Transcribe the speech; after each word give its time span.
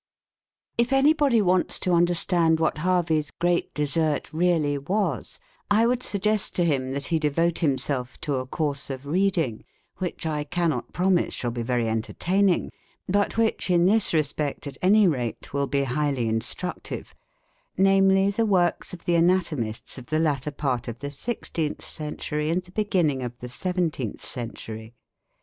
If 0.79 0.91
anybody 0.91 1.43
wants 1.43 1.77
to 1.81 1.93
understand 1.93 2.59
what 2.59 2.79
Harvey's 2.79 3.29
great 3.29 3.71
desert 3.75 4.33
really 4.33 4.75
was, 4.79 5.39
I 5.69 5.85
would 5.85 6.01
suggest 6.01 6.55
to 6.55 6.65
him 6.65 6.89
that 6.89 7.05
he 7.13 7.19
devote 7.19 7.59
himself 7.59 8.19
to 8.21 8.37
a 8.37 8.47
course 8.47 8.89
of 8.89 9.05
reading, 9.05 9.63
which 9.97 10.25
I 10.25 10.43
cannot 10.43 10.91
promise 10.91 11.35
shall 11.35 11.51
be 11.51 11.61
very 11.61 11.87
entertaining, 11.87 12.71
but 13.07 13.37
which, 13.37 13.69
in 13.69 13.85
this 13.85 14.11
respect 14.11 14.65
at 14.65 14.79
any 14.81 15.07
rate, 15.07 15.53
will 15.53 15.67
be 15.67 15.83
highly 15.83 16.27
instructive 16.27 17.13
namely, 17.77 18.31
the 18.31 18.43
works 18.47 18.93
of 18.95 19.05
the 19.05 19.13
anatomists 19.13 19.99
of 19.99 20.07
the 20.07 20.17
latter 20.17 20.49
part 20.49 20.87
of 20.87 20.97
the 20.97 21.09
16th 21.13 21.83
century 21.83 22.49
and 22.49 22.63
the 22.63 22.71
beginning 22.71 23.21
of 23.21 23.37
the 23.37 23.45
17th 23.45 24.19
century. 24.19 24.95